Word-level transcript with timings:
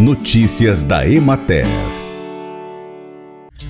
Notícias 0.00 0.82
da 0.82 1.06
Emater. 1.06 1.66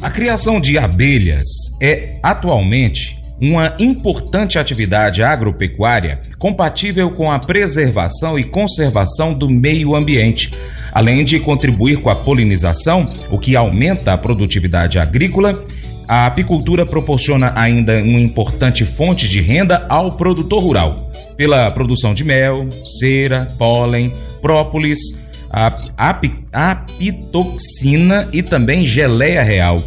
A 0.01 0.09
criação 0.09 0.61
de 0.61 0.79
abelhas 0.79 1.49
é 1.83 2.21
atualmente 2.23 3.21
uma 3.41 3.75
importante 3.81 4.57
atividade 4.57 5.25
agropecuária 5.25 6.21
compatível 6.39 7.11
com 7.11 7.33
a 7.33 7.41
preservação 7.41 8.39
e 8.39 8.45
conservação 8.45 9.35
do 9.35 9.51
meio 9.51 9.97
ambiente, 9.97 10.53
além 10.93 11.25
de 11.25 11.41
contribuir 11.41 11.97
com 11.97 12.09
a 12.09 12.15
polinização, 12.15 13.09
o 13.29 13.37
que 13.37 13.57
aumenta 13.57 14.13
a 14.13 14.19
produtividade 14.19 15.01
agrícola. 15.01 15.61
A 16.07 16.27
apicultura 16.27 16.87
proporciona 16.87 17.53
ainda 17.57 18.01
uma 18.01 18.21
importante 18.21 18.85
fonte 18.85 19.29
de 19.29 19.41
renda 19.41 19.85
ao 19.89 20.13
produtor 20.13 20.63
rural, 20.63 21.11
pela 21.37 21.69
produção 21.73 22.15
de 22.15 22.23
mel, 22.23 22.69
cera, 23.01 23.49
pólen, 23.59 24.13
própolis, 24.41 25.01
apitoxina 26.73 28.29
e 28.33 28.43
também 28.43 28.87
geleia 28.87 29.43
real 29.43 29.79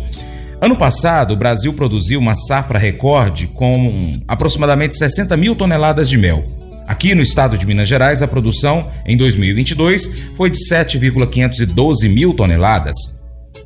Ano 0.64 0.78
passado, 0.78 1.34
o 1.34 1.36
Brasil 1.36 1.74
produziu 1.74 2.18
uma 2.22 2.36
safra 2.36 2.80
recorde 2.80 3.48
com 3.48 4.14
aproximadamente 4.26 4.96
60 4.96 5.36
mil 5.36 5.58
toneladas 5.58 6.08
de 6.08 6.18
mel. 6.18 6.42
Aqui 6.88 7.14
no 7.14 7.22
estado 7.22 7.58
de 7.58 7.68
Minas 7.68 7.86
Gerais, 7.86 8.22
a 8.22 8.30
produção 8.30 8.90
em 9.06 9.18
2022 9.18 10.24
foi 10.38 10.50
de 10.50 10.66
7,512 10.66 12.08
mil 12.08 12.34
toneladas. 12.34 12.96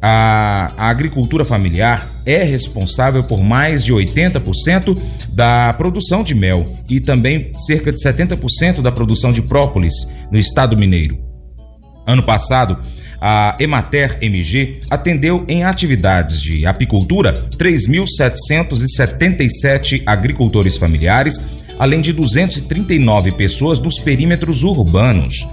A, 0.02 0.70
a, 0.76 0.90
agricultura 0.90 1.46
familiar 1.46 2.10
é 2.26 2.44
responsável 2.44 3.24
por 3.24 3.44
mais 3.44 3.86
de 3.86 3.94
80% 3.94 5.00
da 5.30 5.74
produção 5.74 6.24
de 6.24 6.34
mel 6.34 6.66
e 6.90 7.00
também 7.00 7.52
cerca 7.68 7.91
de 7.91 8.04
70% 8.04 8.82
da 8.82 8.91
produção 8.91 9.32
de 9.32 9.44
própolis 9.44 9.94
no 10.32 10.40
estado 10.40 10.76
mineiro. 10.76 11.27
Ano 12.08 12.24
passado, 12.24 12.80
a 13.20 13.58
Emater 13.60 14.18
MG 14.22 14.80
atendeu 14.90 15.44
em 15.46 15.66
atividades 15.66 16.41
de 16.41 16.66
apicultura 16.66 17.34
3.777 17.34 20.04
agricultores 20.05 20.77
familiares, 20.77 21.46
além 21.77 21.99
de 21.99 22.14
239 22.14 23.34
pessoas 23.34 23.77
nos 23.80 23.99
perímetros 23.99 24.64
urbanos. 24.64 25.46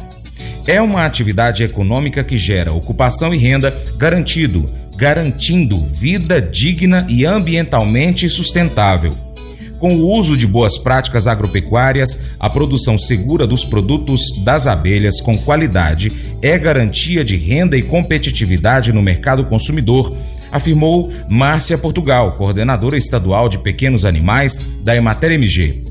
É 0.64 0.80
uma 0.80 1.05
atividade 1.05 1.64
econômica 1.64 2.22
que 2.22 2.38
gera 2.38 2.72
ocupação 2.72 3.34
e 3.34 3.36
renda 3.36 3.77
garantido, 3.96 4.70
garantindo 4.96 5.89
vida 5.92 6.41
digna 6.41 7.05
e 7.08 7.27
ambientalmente 7.27 8.30
sustentável. 8.30 9.23
Com 9.84 9.96
o 9.96 10.18
uso 10.18 10.34
de 10.34 10.46
boas 10.46 10.78
práticas 10.78 11.27
agropecuárias, 11.27 12.18
a 12.40 12.48
produção 12.48 12.98
segura 12.98 13.46
dos 13.46 13.66
produtos 13.66 14.42
das 14.42 14.66
abelhas 14.66 15.20
com 15.20 15.36
qualidade 15.36 16.10
é 16.40 16.56
garantia 16.56 17.22
de 17.22 17.36
renda 17.36 17.77
e 17.77 17.82
competitividade 17.82 18.94
no 18.94 19.02
mercado 19.02 19.44
consumidor, 19.44 20.16
afirmou 20.50 21.12
Márcia 21.28 21.77
Portugal, 21.77 22.32
coordenadora 22.32 22.96
estadual 22.96 23.46
de 23.46 23.58
pequenos 23.58 24.06
animais 24.06 24.56
da 24.82 24.96
Emater 24.96 25.32
MG. 25.32 25.84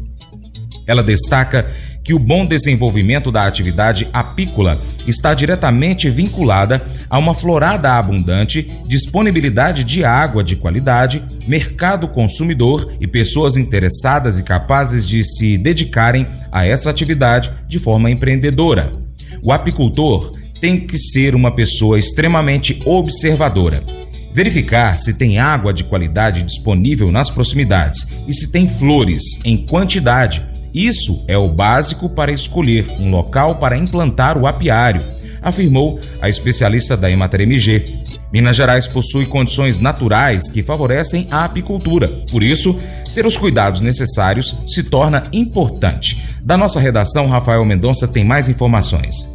Ela 0.87 1.03
destaca 1.03 1.71
que 2.03 2.13
o 2.13 2.19
bom 2.19 2.45
desenvolvimento 2.45 3.31
da 3.31 3.47
atividade 3.47 4.07
apícola 4.11 4.79
está 5.07 5.33
diretamente 5.33 6.09
vinculada 6.09 6.85
a 7.09 7.17
uma 7.17 7.33
florada 7.33 7.93
abundante, 7.93 8.69
disponibilidade 8.87 9.83
de 9.83 10.03
água 10.03 10.43
de 10.43 10.55
qualidade, 10.55 11.23
mercado 11.47 12.07
consumidor 12.07 12.93
e 12.99 13.07
pessoas 13.07 13.55
interessadas 13.55 14.37
e 14.37 14.43
capazes 14.43 15.05
de 15.05 15.23
se 15.23 15.57
dedicarem 15.57 16.25
a 16.51 16.65
essa 16.65 16.89
atividade 16.89 17.51
de 17.67 17.79
forma 17.79 18.11
empreendedora. 18.11 18.91
O 19.41 19.51
apicultor 19.51 20.31
tem 20.59 20.87
que 20.87 20.97
ser 20.97 21.35
uma 21.35 21.53
pessoa 21.53 21.99
extremamente 21.99 22.79
observadora. 22.85 23.83
Verificar 24.33 24.97
se 24.97 25.13
tem 25.13 25.37
água 25.37 25.73
de 25.73 25.83
qualidade 25.83 26.41
disponível 26.41 27.11
nas 27.11 27.29
proximidades 27.29 28.07
e 28.27 28.33
se 28.33 28.51
tem 28.51 28.67
flores 28.67 29.23
em 29.45 29.57
quantidade 29.57 30.43
isso 30.73 31.23
é 31.27 31.37
o 31.37 31.47
básico 31.47 32.09
para 32.09 32.31
escolher 32.31 32.87
um 32.99 33.11
local 33.11 33.55
para 33.55 33.77
implantar 33.77 34.37
o 34.37 34.47
apiário, 34.47 35.01
afirmou 35.41 35.99
a 36.21 36.29
especialista 36.29 36.97
da 36.97 37.11
Emater 37.11 37.41
MG. 37.41 37.85
Minas 38.31 38.55
Gerais 38.55 38.87
possui 38.87 39.27
condições 39.27 39.79
naturais 39.79 40.49
que 40.49 40.63
favorecem 40.63 41.27
a 41.29 41.45
apicultura, 41.45 42.07
por 42.31 42.41
isso, 42.41 42.79
ter 43.13 43.27
os 43.27 43.37
cuidados 43.37 43.81
necessários 43.81 44.55
se 44.67 44.81
torna 44.81 45.21
importante. 45.31 46.35
Da 46.41 46.57
nossa 46.57 46.79
redação, 46.79 47.27
Rafael 47.27 47.63
Mendonça 47.63 48.07
tem 48.07 48.23
mais 48.23 48.49
informações. 48.49 49.31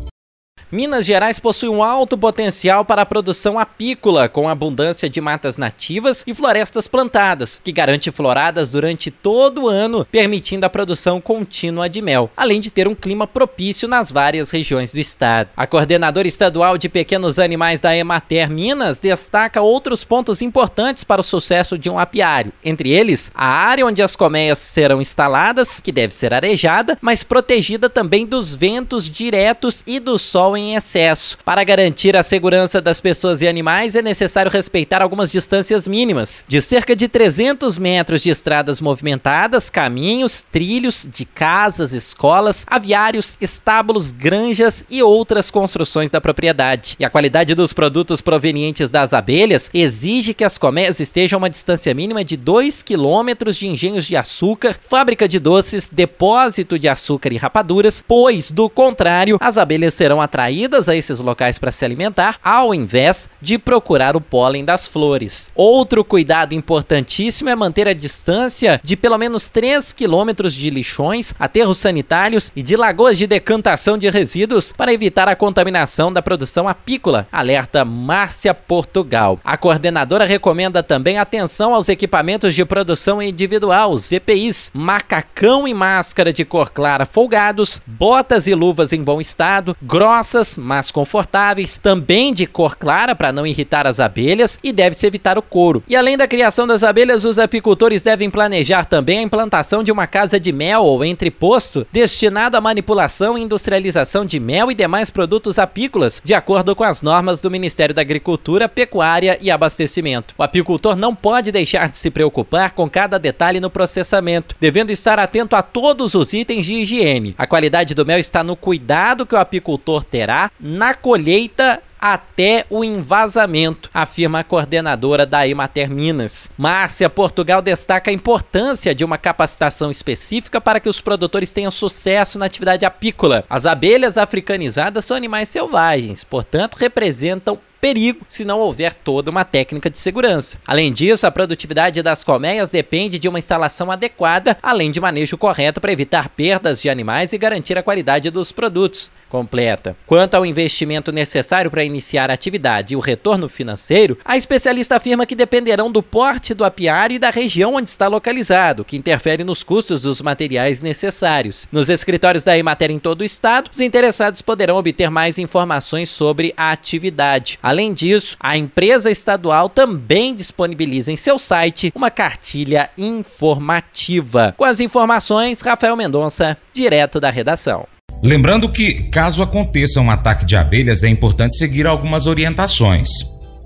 Minas 0.71 1.07
Gerais 1.07 1.39
possui 1.39 1.71
um 1.71 1.83
alto 1.83 2.19
potencial 2.19 2.85
para 2.85 3.01
a 3.01 3.07
produção 3.07 3.59
apícola, 3.59 4.29
com 4.29 4.51
abundância 4.51 5.09
de 5.09 5.19
matas 5.19 5.57
nativas 5.57 6.23
e 6.27 6.35
florestas 6.35 6.87
plantadas, 6.87 7.59
que 7.65 7.73
garante 7.73 8.11
floradas 8.11 8.73
durante 8.73 9.11
todo 9.11 9.63
o 9.63 9.69
ano, 9.69 10.05
permitindo 10.05 10.67
a 10.67 10.71
produção 10.71 11.23
contínua 11.23 11.89
de 11.89 12.03
mel, 12.03 12.31
além 12.37 12.61
de 12.61 12.71
ter 12.71 12.87
um 12.87 12.95
clima 12.95 13.27
propício 13.27 13.89
nas 13.89 14.13
várias 14.13 14.51
regiões 14.51 14.93
do 14.93 14.99
estado. 14.99 15.49
A 15.57 15.67
coordenadora 15.67 16.29
estadual 16.29 16.77
de 16.77 16.91
pequenos 16.91 17.39
animais 17.39 17.81
da 17.81 17.97
Emater 17.97 18.51
Minas 18.51 18.99
destaca 18.99 19.63
outros 19.63 20.05
pontos 20.05 20.43
importantes 20.43 21.03
para 21.03 21.23
o 21.23 21.25
sucesso 21.25 21.79
de 21.79 21.89
um 21.89 21.99
apiário, 21.99 22.53
entre 22.63 22.91
eles 22.91 23.31
a 23.35 23.47
área 23.47 23.87
onde 23.87 24.03
as 24.03 24.15
colmeias 24.15 24.59
serão 24.59 25.01
instaladas, 25.01 25.81
que 25.81 25.91
deve 25.91 26.13
ser 26.13 26.35
arejada, 26.35 26.99
mas 27.01 27.23
protegida 27.23 27.89
também 27.89 28.27
dos 28.27 28.55
ventos 28.55 29.09
diretos 29.09 29.83
e 29.87 29.99
do 29.99 30.19
sol 30.19 30.58
em 30.59 30.75
excesso. 30.75 31.39
Para 31.45 31.65
garantir 31.65 32.17
a 32.17 32.23
segurança 32.23 32.81
das 32.81 33.01
pessoas 33.01 33.41
e 33.41 33.49
animais, 33.49 33.95
é 33.95 34.03
necessário 34.03 34.51
respeitar 34.51 35.01
algumas 35.01 35.31
distâncias 35.31 35.87
mínimas, 35.87 36.45
de 36.47 36.61
cerca 36.61 36.95
de 36.95 37.09
300 37.09 37.79
metros 37.79 38.23
de 38.23 38.31
estradas 38.31 38.81
movimentadas, 38.81 39.71
caminhos, 39.71 40.43
trilhos 40.43 41.07
de 41.11 41.25
casas, 41.25 41.93
escolas, 41.93 42.67
aviários, 42.67 43.39
estábulos, 43.41 44.11
granjas 44.11 44.85
e 44.91 45.03
outras 45.03 45.51
construções 45.51 46.11
da 46.11 46.21
propriedade. 46.21 46.97
E 46.99 47.05
a 47.05 47.11
qualidade 47.11 47.55
dos 47.55 47.73
produtos 47.73 48.21
provenientes 48.21 48.91
das 48.91 49.15
abelhas 49.15 49.71
exige 49.73 50.35
que 50.35 50.45
as 50.45 50.59
colmeias 50.59 51.01
estejam 51.01 51.37
a 51.37 51.41
uma 51.41 51.51
distância 51.51 51.95
mínima 51.95 52.25
de 52.25 52.37
2 52.37 52.83
quilômetros 52.83 53.57
de 53.57 53.69
engenhos 53.69 54.07
de 54.07 54.17
açúcar, 54.17 54.77
fábrica 54.81 55.29
de 55.29 55.39
doces, 55.39 55.89
depósito 55.91 56.79
de 56.79 56.89
açúcar 56.89 57.33
e 57.33 57.37
rapaduras, 57.37 58.05
pois, 58.07 58.51
do 58.51 58.69
contrário, 58.69 59.39
as 59.41 59.57
abelhas 59.57 59.95
serão 59.95 60.21
atraídas 60.21 60.48
atraídas 60.49 60.89
a 60.89 60.97
esses 60.97 61.21
locais 61.21 61.59
para 61.59 61.71
se 61.71 61.85
alimentar, 61.85 62.39
ao 62.43 62.75
invés 62.75 63.29
de 63.41 63.59
procurar 63.59 64.17
o 64.17 64.21
pólen 64.21 64.65
das 64.65 64.87
flores. 64.87 65.53
Outro 65.55 66.03
cuidado 66.03 66.55
importantíssimo 66.55 67.51
é 67.51 67.55
manter 67.55 67.87
a 67.87 67.93
distância 67.93 68.81
de 68.83 68.97
pelo 68.97 69.19
menos 69.19 69.49
3 69.51 69.93
quilômetros 69.93 70.55
de 70.55 70.71
lixões, 70.71 71.35
aterros 71.39 71.79
sanitários 71.79 72.51
e 72.57 72.63
de 72.63 72.77
lagoas 72.77 73.19
de 73.19 73.27
decantação 73.27 73.99
de 73.99 74.09
resíduos 74.09 74.73
para 74.73 74.93
evitar 74.93 75.29
a 75.29 75.37
contaminação 75.37 76.11
da 76.11 76.23
produção 76.23 76.67
apícola, 76.67 77.29
alerta 77.31 77.85
Márcia 77.85 78.55
Portugal. 78.55 79.39
A 79.45 79.57
coordenadora 79.59 80.25
recomenda 80.25 80.83
também 80.83 81.19
atenção 81.19 81.75
aos 81.75 81.91
equipamentos 81.91 82.55
de 82.55 82.65
produção 82.65 83.21
individual, 83.21 83.95
EPIs, 84.11 84.71
macacão 84.73 85.69
e 85.69 85.75
máscara 85.75 86.33
de 86.33 86.45
cor 86.45 86.71
clara 86.71 87.05
folgados, 87.05 87.83
botas 87.87 88.47
e 88.47 88.55
luvas 88.55 88.95
em 88.95 89.03
bom 89.03 89.21
estado, 89.21 89.77
grossas 89.83 90.38
mas 90.59 90.91
confortáveis, 90.91 91.77
também 91.83 92.33
de 92.33 92.47
cor 92.47 92.77
clara 92.77 93.15
para 93.15 93.33
não 93.33 93.47
irritar 93.47 93.87
as 93.87 93.99
abelhas 93.99 94.59
e 94.63 94.73
deve-se 94.73 95.07
evitar 95.07 95.37
o 95.39 95.43
couro. 95.43 95.83
E 95.89 95.97
além 95.97 96.17
da 96.17 96.29
criação 96.29 96.67
das 96.67 96.85
abelhas, 96.85 97.25
os 97.25 97.39
apicultores 97.39 98.03
devem 98.03 98.31
planejar 98.31 98.85
também 98.85 99.19
a 99.19 99.23
implantação 99.23 99.83
de 99.83 99.91
uma 99.91 100.07
casa 100.07 100.39
de 100.39 100.53
mel 100.53 100.85
ou 100.85 101.05
entreposto 101.05 101.87
destinado 101.93 102.57
à 102.57 102.61
manipulação 102.61 103.37
e 103.37 103.43
industrialização 103.43 104.25
de 104.25 104.39
mel 104.39 104.71
e 104.71 104.75
demais 104.75 105.11
produtos 105.11 105.59
apícolas, 105.59 106.23
de 106.25 106.35
acordo 106.35 106.77
com 106.77 106.85
as 106.85 107.03
normas 107.03 107.41
do 107.41 107.51
Ministério 107.51 107.95
da 107.95 108.03
Agricultura, 108.03 108.69
Pecuária 108.69 109.39
e 109.41 109.51
Abastecimento. 109.51 110.35
O 110.39 110.43
apicultor 110.43 110.95
não 110.95 111.15
pode 111.15 111.51
deixar 111.51 111.89
de 111.89 111.99
se 111.99 112.11
preocupar 112.11 112.73
com 112.73 112.89
cada 112.89 113.19
detalhe 113.19 113.61
no 113.61 113.71
processamento, 113.71 114.55
devendo 114.61 114.91
estar 114.91 115.19
atento 115.19 115.57
a 115.57 115.63
todos 115.63 116.15
os 116.15 116.33
itens 116.33 116.67
de 116.67 116.75
higiene. 116.75 117.35
A 117.39 117.47
qualidade 117.47 117.95
do 117.95 118.07
mel 118.07 118.19
está 118.19 118.45
no 118.45 118.55
cuidado 118.55 119.27
que 119.27 119.35
o 119.35 119.39
apicultor 119.39 120.05
terá 120.05 120.28
na 120.61 120.95
colheita 120.95 121.83
até 122.01 122.65
o 122.71 122.85
envasamento, 122.85 123.91
afirma 123.93 124.41
a 124.41 124.45
coordenadora 124.45 125.27
da 125.27 125.47
Emater 125.47 125.91
Minas. 125.91 126.51
Márcia 126.57 127.11
Portugal 127.11 127.61
destaca 127.61 128.11
a 128.11 128.15
importância 128.15 128.95
de 128.95 129.05
uma 129.05 129.19
capacitação 129.19 129.91
específica 129.91 130.61
para 130.61 130.81
que 130.81 130.89
os 130.89 131.01
produtores 131.01 131.51
tenham 131.51 131.71
sucesso 131.71 132.39
na 132.39 132.47
atividade 132.47 132.87
apícola. 132.87 133.45
As 133.51 133.67
abelhas 133.67 134.17
africanizadas 134.17 135.05
são 135.05 135.17
animais 135.17 135.49
selvagens, 135.49 136.23
portanto, 136.23 136.77
representam 136.77 137.59
perigo 137.81 138.25
se 138.29 138.45
não 138.45 138.61
houver 138.61 138.93
toda 138.93 139.31
uma 139.31 139.45
técnica 139.45 139.91
de 139.91 139.99
segurança. 139.99 140.59
Além 140.67 140.93
disso, 140.93 141.27
a 141.27 141.31
produtividade 141.31 142.03
das 142.03 142.25
colmeias 142.25 142.71
depende 142.71 143.19
de 143.19 143.29
uma 143.29 143.39
instalação 143.39 143.91
adequada, 143.91 144.57
além 144.63 144.91
de 144.91 145.01
manejo 145.01 145.39
correto 145.39 145.81
para 145.81 145.93
evitar 145.93 146.29
perdas 146.29 146.81
de 146.83 146.91
animais 146.91 147.33
e 147.33 147.39
garantir 147.39 147.79
a 147.79 147.83
qualidade 147.83 148.31
dos 148.31 148.53
produtos. 148.53 149.11
Completa. 149.29 149.95
Quanto 150.07 150.35
ao 150.35 150.47
investimento 150.47 151.13
necessário 151.13 151.71
para 151.71 151.85
iniciar 151.85 152.31
a 152.31 152.35
atividade 152.35 152.95
e 152.95 152.97
o 152.97 153.01
retorno 153.01 153.49
financeiro, 153.49 154.17
a 154.25 154.37
especialista 154.37 154.97
afirma 154.97 155.27
que 155.27 155.35
dependerão 155.35 155.93
do 155.93 156.03
porte 156.03 156.55
do 156.55 156.65
apiário 156.65 157.15
e 157.15 157.19
da 157.19 157.29
região 157.29 157.75
onde 157.75 157.91
está 157.91 158.09
localizado, 158.09 158.85
que 158.85 158.97
interfere 158.97 159.45
nos 159.45 159.63
custos 159.63 160.03
dos 160.03 160.23
materiais 160.23 160.81
necessários. 160.81 161.69
Nos 161.71 161.91
escritórios 161.91 162.43
da 162.43 162.57
Emater 162.57 162.91
em 162.91 162.99
todo 162.99 163.21
o 163.21 163.25
estado, 163.25 163.71
os 163.71 163.81
interessados 163.81 164.41
poderão 164.41 164.77
obter 164.77 165.11
mais 165.11 165.39
informações 165.39 166.09
sobre 166.09 166.55
a 166.57 166.71
atividade. 166.71 167.59
Além 167.69 167.93
disso, 167.93 168.35
a 168.41 168.57
empresa 168.57 169.11
estadual 169.11 169.69
também 169.69 170.35
disponibiliza 170.35 171.13
em 171.13 171.19
seu 171.19 171.39
site 171.39 171.93
uma 171.95 172.11
cartilha 172.11 172.89
informativa. 172.97 174.55
Com 174.57 174.65
as 174.65 174.81
informações, 174.81 175.61
Rafael 175.61 175.95
Mendonça, 175.95 176.57
direto 176.73 177.21
da 177.21 177.29
redação. 177.29 177.87
Lembrando 178.23 178.73
que, 178.73 179.03
caso 179.11 179.43
aconteça 179.43 180.01
um 180.01 180.11
ataque 180.11 180.47
de 180.47 180.57
abelhas, 180.57 181.03
é 181.03 181.11
importante 181.11 181.59
seguir 181.59 181.87
algumas 181.87 182.27
orientações. 182.27 183.11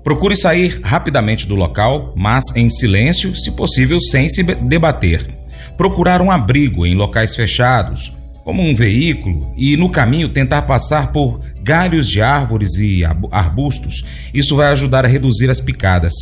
Procure 0.03 0.35
sair 0.35 0.81
rapidamente 0.83 1.47
do 1.47 1.55
local, 1.55 2.13
mas 2.13 2.43
em 2.57 2.69
silêncio, 2.69 3.33
se 3.33 3.51
possível 3.51 4.01
sem 4.01 4.29
se 4.29 4.43
debater. 4.43 5.25
Procurar 5.77 6.21
um 6.21 6.29
abrigo 6.29 6.85
em 6.85 6.93
locais 6.93 7.33
fechados, 7.33 8.11
como 8.43 8.61
um 8.61 8.75
veículo, 8.75 9.53
e 9.55 9.77
no 9.77 9.89
caminho 9.89 10.27
tentar 10.27 10.63
passar 10.63 11.13
por 11.13 11.39
galhos 11.63 12.09
de 12.09 12.21
árvores 12.21 12.75
e 12.75 13.03
arbustos. 13.31 14.03
Isso 14.33 14.55
vai 14.55 14.71
ajudar 14.71 15.05
a 15.05 15.07
reduzir 15.07 15.49
as 15.49 15.61
picadas. 15.61 16.13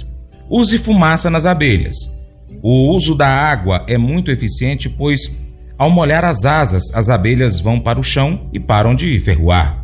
Use 0.50 0.78
fumaça 0.78 1.30
nas 1.30 1.46
abelhas. 1.46 1.96
O 2.62 2.96
uso 2.96 3.16
da 3.16 3.28
água 3.28 3.84
é 3.88 3.98
muito 3.98 4.30
eficiente, 4.30 4.88
pois, 4.88 5.40
ao 5.78 5.90
molhar 5.90 6.24
as 6.24 6.46
asas, 6.46 6.84
as 6.94 7.10
abelhas 7.10 7.60
vão 7.60 7.80
para 7.80 8.00
o 8.00 8.04
chão 8.04 8.50
e 8.54 8.60
param 8.60 8.94
de 8.94 9.20
ferroar. 9.20 9.84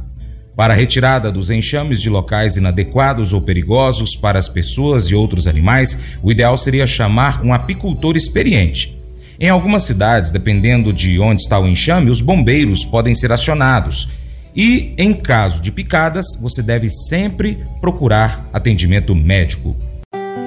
Para 0.55 0.73
a 0.73 0.77
retirada 0.77 1.31
dos 1.31 1.49
enxames 1.49 2.01
de 2.01 2.09
locais 2.09 2.57
inadequados 2.57 3.31
ou 3.31 3.41
perigosos 3.41 4.15
para 4.15 4.39
as 4.39 4.49
pessoas 4.49 5.05
e 5.05 5.15
outros 5.15 5.47
animais, 5.47 5.99
o 6.21 6.31
ideal 6.31 6.57
seria 6.57 6.87
chamar 6.87 7.43
um 7.43 7.53
apicultor 7.53 8.17
experiente. 8.17 8.97
Em 9.39 9.49
algumas 9.49 9.83
cidades, 9.83 10.31
dependendo 10.31 10.91
de 10.91 11.19
onde 11.19 11.43
está 11.43 11.59
o 11.59 11.67
enxame, 11.67 12.09
os 12.09 12.21
bombeiros 12.21 12.83
podem 12.83 13.15
ser 13.15 13.31
acionados. 13.31 14.09
E, 14.57 14.95
em 14.97 15.13
caso 15.13 15.61
de 15.61 15.71
picadas, 15.71 16.25
você 16.41 16.63
deve 16.63 16.89
sempre 16.89 17.63
procurar 17.79 18.43
atendimento 18.51 19.13
médico. 19.13 19.75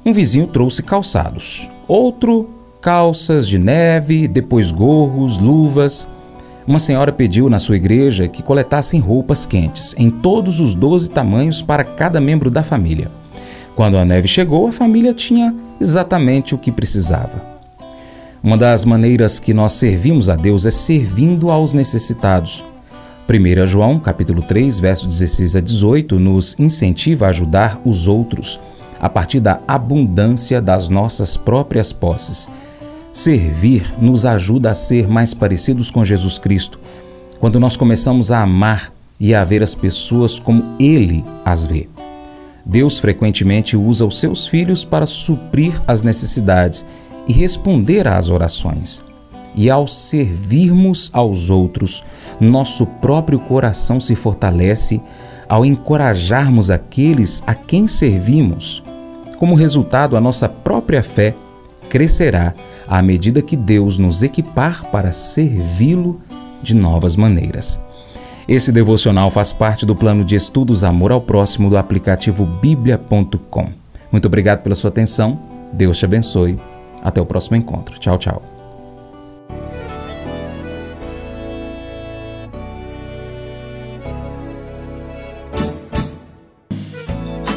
um 0.08 0.14
vizinho 0.14 0.48
trouxe 0.48 0.82
calçados. 0.82 1.68
Outro, 1.86 2.50
calças 2.80 3.46
de 3.46 3.60
neve, 3.60 4.26
depois 4.26 4.72
gorros, 4.72 5.38
luvas. 5.38 6.08
Uma 6.66 6.80
senhora 6.80 7.12
pediu 7.12 7.50
na 7.50 7.60
sua 7.60 7.76
igreja 7.76 8.26
que 8.26 8.42
coletassem 8.42 9.02
roupas 9.02 9.46
quentes, 9.46 9.94
em 9.98 10.10
todos 10.10 10.62
os 10.62 10.74
doze 10.74 11.10
tamanhos 11.10 11.62
para 11.62 11.84
cada 11.84 12.22
membro 12.22 12.50
da 12.50 12.64
família. 12.64 13.12
Quando 13.76 13.98
a 13.98 14.06
neve 14.06 14.30
chegou, 14.30 14.68
a 14.68 14.72
família 14.72 15.14
tinha 15.14 15.54
exatamente 15.80 16.56
o 16.56 16.58
que 16.58 16.72
precisava. 16.72 17.42
Uma 18.42 18.58
das 18.58 18.86
maneiras 18.86 19.40
que 19.40 19.54
nós 19.54 19.74
servimos 19.74 20.30
a 20.30 20.38
Deus 20.38 20.66
é 20.66 20.72
servindo 20.72 21.52
aos 21.52 21.74
necessitados. 21.74 22.64
1 23.30 23.68
João, 23.68 24.00
capítulo 24.00 24.42
3, 24.42 24.80
versos 24.80 25.20
16 25.20 25.58
a 25.58 25.60
18, 25.60 26.18
nos 26.18 26.58
incentiva 26.58 27.26
a 27.26 27.30
ajudar 27.30 27.82
os 27.84 28.08
outros 28.08 28.58
a 29.00 29.10
partir 29.10 29.40
da 29.40 29.60
abundância 29.68 30.62
das 30.62 30.90
nossas 30.90 31.38
próprias 31.38 31.92
posses. 31.92 32.50
Servir 33.14 33.92
nos 34.00 34.26
ajuda 34.26 34.72
a 34.72 34.76
ser 34.76 35.08
mais 35.08 35.34
parecidos 35.34 35.90
com 35.90 36.06
Jesus 36.06 36.38
Cristo, 36.38 36.80
quando 37.40 37.60
nós 37.60 37.76
começamos 37.76 38.32
a 38.32 38.42
amar 38.42 38.92
e 39.20 39.34
a 39.34 39.44
ver 39.44 39.64
as 39.64 39.74
pessoas 39.74 40.38
como 40.38 40.64
Ele 40.80 41.24
as 41.44 41.66
vê. 41.66 41.88
Deus 42.66 43.00
frequentemente 43.00 43.78
usa 43.78 44.06
os 44.06 44.20
seus 44.20 44.46
filhos 44.46 44.84
para 44.84 45.06
suprir 45.06 45.74
as 45.88 46.02
necessidades 46.02 46.86
e 47.28 47.34
responder 47.34 48.08
às 48.08 48.30
orações. 48.30 49.02
E 49.56 49.70
ao 49.70 49.88
servirmos 49.88 51.10
aos 51.14 51.50
outros, 51.50 52.04
nosso 52.40 52.86
próprio 52.86 53.40
coração 53.40 54.00
se 54.00 54.16
fortalece 54.16 55.02
ao 55.48 55.66
encorajarmos 55.66 56.70
aqueles 56.70 57.44
a 57.46 57.54
quem 57.54 57.88
servimos. 57.88 58.84
Como 59.38 59.56
resultado, 59.56 60.18
a 60.18 60.22
nossa 60.22 60.50
própria 60.50 61.04
fé 61.04 61.36
crescerá 61.90 62.54
à 62.88 63.02
medida 63.02 63.42
que 63.42 63.56
Deus 63.56 63.98
nos 63.98 64.24
equipar 64.24 64.86
para 64.92 65.14
servi-lo 65.14 66.20
de 66.62 66.76
novas 66.76 67.16
maneiras. 67.16 67.80
Esse 68.48 68.72
devocional 68.72 69.30
faz 69.30 69.52
parte 69.52 69.86
do 69.86 69.96
plano 69.96 70.24
de 70.24 70.36
estudos 70.36 70.84
Amor 70.84 71.12
ao 71.12 71.20
Próximo 71.20 71.70
do 71.70 71.78
aplicativo 71.78 72.46
bíblia.com. 72.46 73.70
Muito 74.12 74.26
obrigado 74.26 74.64
pela 74.64 74.76
sua 74.76 74.90
atenção. 74.90 75.38
Deus 75.74 75.98
te 75.98 76.06
abençoe. 76.06 76.58
Até 77.04 77.22
o 77.22 77.26
próximo 77.26 77.58
encontro. 77.58 78.00
Tchau, 78.00 78.18
tchau. 78.18 78.57